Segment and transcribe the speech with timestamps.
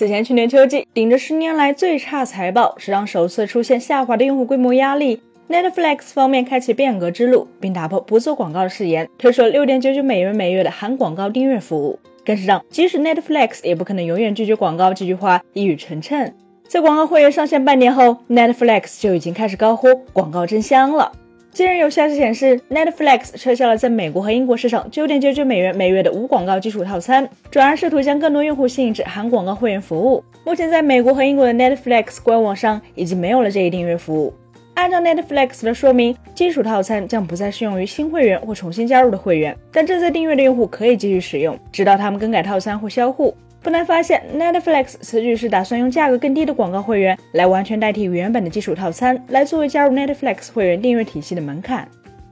[0.00, 16.32] 此前去年秋季，顶着十年来最差财报，史上首次出现下滑的用户规模压力，Netflix 方面开启变革之路，并打破不做广告的誓言，推出了六点九九美元每月的含广告订阅服务，更是让即使 Netflix 也不可能永远拒绝广告这句话一语成谶。
[16.66, 21.12] 在广告会员上线半年后，Netflix 就已经开始高呼广告真香了。
[21.52, 30.22] 近日有消息显示，Netflix 撤销了在美国和英国市场九点九九美元每月的无广告基础套餐，转而试图将更多用户吸引至含广告会员服务。
[30.44, 34.32] 目前，在美国和英国的 Netflix 官网上已经没有了这一订阅服务。
[34.74, 43.34] 按照 Netflix 的说明，基础套餐将不再适用于新会员或重新加入的会员，但正在订阅的用户可以继续使用，直到他们更改套餐或销户。
[43.62, 51.86] 不难发现，Netflix 此举是打算用价格更低的广告会员来完全代替原本的基础套餐，来作为加入 Netflix 会员订阅体系的门槛。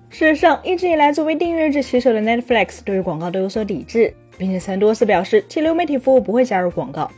[0.08, 7.10] 事实上，一直以来作为订阅制骑手的 Netflix 对于广告都有所抵制，并且曾多次表示其流媒体服务不会加入广告。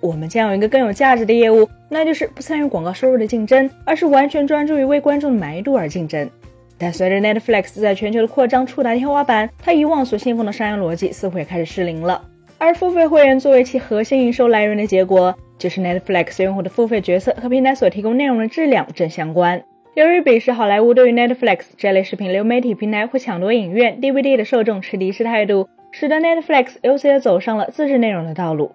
[0.00, 6.28] 我们将有一个更有价值的业务，那就是不参与广告收入的竞争，而是完全专注于为观众的满意度而竞争。
[6.76, 12.22] 但随着 Netflix 在全球的扩张触达天花板，它以往所信奉的商业逻辑似乎也开始失灵了。
[12.58, 19.64] 而付费会员作为其核心营收来源的结果，就是 Netflix 用户的付费决策和平台所提供内容的质量正相关。
[19.94, 28.72] 由于彼时好莱坞对于 Netflix 这类视频流媒体平台会抢夺影院 DVD 的受众持敌视态度，使得 Netflix 由此也走上了自制内容的道路。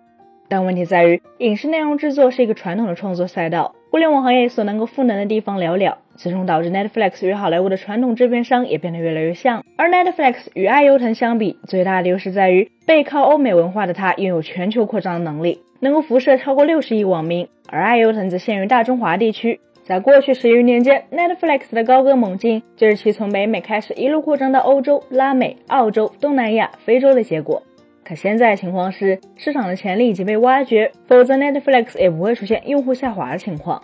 [0.50, 5.94] 但问题在于，影视内容制作是一个传统的创作赛道，互联网行业所能够赋能的地方寥寥。
[6.16, 19.62] 最终导致 Netflix 与好莱坞的传统制片商也变得越来越像，而 Netflix 与爱优腾相比，最大的优势在于背靠欧美文化的它拥有全球扩张的能力，能够辐射超过六十亿网民，而爱优腾则限于大中华地区。
[19.82, 27.64] 在过去十余年间，Netflix 的高歌猛进就是其从北美开始一路扩张到欧洲、拉美、澳洲、东南亚、非洲的结果。
[28.10, 33.80] 可现在情况是，市场的潜力已经被挖掘，否则 Netflix 也不会出现用户下滑的情况。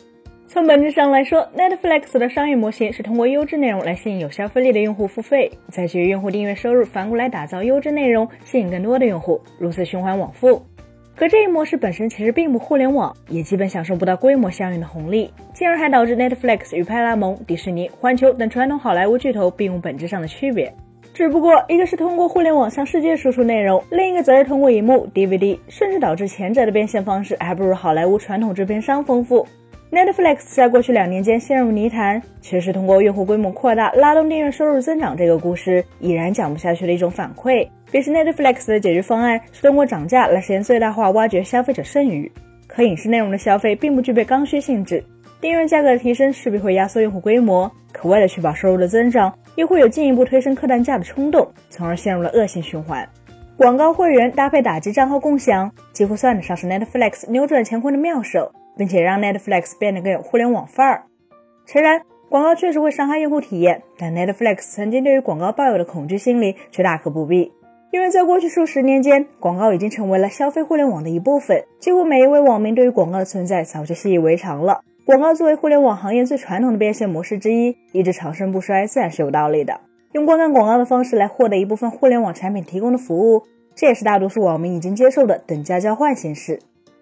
[0.47, 10.59] 从本质上来说，Netflix 的商业模型是通过优质内容来吸引有消费力的用户付费，再基于用户订阅收入反过来打造优质内容，吸引更多的用户，如此循环往复。
[11.15, 20.73] 可这一模式本身其实并不互联网，也基本享受不到规模效应的红利，进而还导致 Netflix 与派拉蒙、迪士尼、环球等传统好莱坞巨头并无本质上的区别。
[21.15, 29.47] 只不过一个是通过互联网向世界输出内容，另一个则是通过荧幕、DVD，甚至导致前者的变现方式还不如好莱坞传统制片商丰富。
[29.89, 37.65] Netflix 在过去两年间陷入泥潭，却是通过用户规模扩大拉动订阅收入增长这个故事已然讲不下去的一种反馈。
[37.93, 42.29] 于是 Netflix 的解决方案是通过涨价来实现最大化挖掘消费者剩余。
[42.67, 45.01] 可影视内容的消费并不具备刚需性质，
[45.39, 47.71] 订阅价格的提升势必会压缩用户规模。
[47.93, 53.07] 可为了确保收入的增长，又会有进一步推升客单价的冲动，从而陷入了恶性循环。
[53.57, 58.51] 广告会员搭配打击账号共享，几乎算得上是 Netflix 扭转乾坤的妙手。
[58.77, 61.03] 并且让 Netflix 变得更有互联网范儿。
[61.65, 67.51] 诚然，广告确实会伤害用户体验，但 Netflix 曾经对于广告抱有的恐惧心理却大可不必，
[67.91, 74.81] 因为在过去数十年间，广告已经成为了消费互联网的一部分，几乎每一位网民对于广告的存在早就习以为常了。
[75.05, 79.81] 广告作为互联网行业最传统的变现模式之一，一直长盛不衰，自然是有道理的。
[80.13, 83.43] 用观看广告的方式来获得一部分互联网产品提供的服务，
[83.75, 86.57] 这也是大多数网民已经接受的等价交换形式。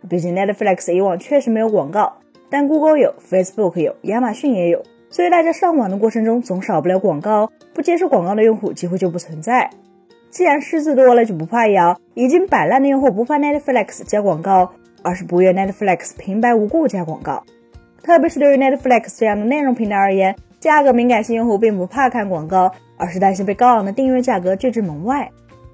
[0.10, 2.18] 毕竟 Netflix 以往确实没有广告，
[2.50, 7.50] 但 Google 有，Facebook 有，亚马逊也有，所以大家上网的过程中总少不了广告。
[7.74, 9.70] 不接受广告的用户几乎就不存在。
[10.30, 17.46] 既然虱子多了就不怕咬，已经摆烂的用户不怕 Netflix 加广告，而是不愿 Netflix 平白无故加广告。
[18.04, 25.30] 特别是对于 Netflix 这样的内容平台而言，价格敏感性用户并不怕看广告，而是担心被高昂的订阅价格拒之门外。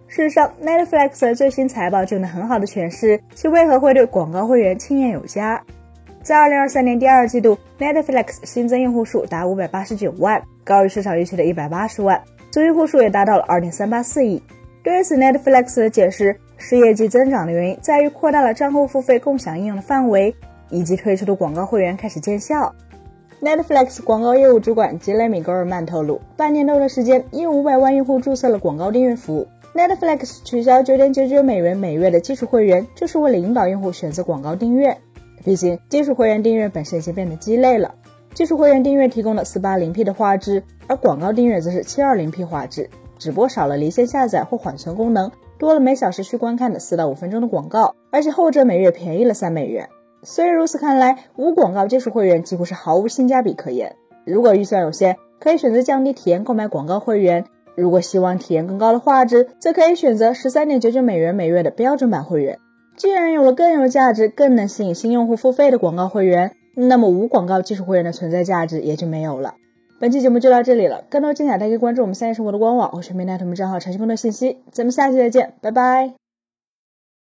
[0.07, 5.61] 事实上，Netflix 最新财报就能很好的诠释其为何会对广告会员青眼有加。
[6.21, 14.43] 在2023年第二季度，Netflix 新增用户数达589万，高于市场预期的180万，总用户数也达到了2.384亿。
[14.83, 20.33] 对此，Netflix 的解释是业绩增长的原因在于扩大了账户付费共享应用的范围，
[20.69, 22.73] 以及推出的广告会员开始见效。
[23.41, 29.47] Netflix 广告业务主管吉雷米·戈尔曼透露，半年多的时间，已有500万用户注册了广告订阅服务。
[29.73, 34.97] Netflix 取消九点九九美元每月的基础会员，就是为了引导用户选择广告订阅。
[35.45, 37.95] 毕竟，基础会员订阅本身已经变得鸡肋了。
[38.33, 49.87] 基础会员订阅提供了四八零 P 的画质，而广告订阅则是七二零 P 画质，只不过少了离线下载或缓存功能，多了每小时需观看的四到五分钟的广告，而且后者每月便宜了三美元。
[50.23, 53.95] 虽然如此看来，无广告基础会员几乎是毫无性价比可言。
[54.25, 57.45] 如果预算有限，可以选择降低体验购买广告会员。
[57.75, 62.59] 如果希望体验更高的画质，则可以选择十三点九九美元每月的标准版会员。
[62.97, 69.55] 既然有了更有价值、更能吸引新用户付费的广告会员，那么无广告技术会员的存在价值也就没有了。
[70.01, 74.57] 本期节目就到这里了，更多精彩大家可以关注我们三叶生活的官网或全民大同账号查询更多信息。
[74.71, 76.18] 咱们下期再见，拜拜。